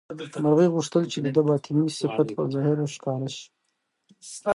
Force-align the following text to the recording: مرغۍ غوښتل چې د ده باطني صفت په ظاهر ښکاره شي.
مرغۍ 0.43 0.67
غوښتل 0.75 1.03
چې 1.11 1.19
د 1.25 1.27
ده 1.35 1.41
باطني 1.49 1.85
صفت 2.01 2.27
په 2.35 2.41
ظاهر 2.53 2.77
ښکاره 2.95 3.29
شي. 3.35 3.45